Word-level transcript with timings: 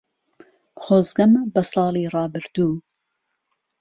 خۆزگهم 0.83 1.31
به 1.53 1.61
ساڵی 1.71 2.03
ڕابردوو 2.13 2.71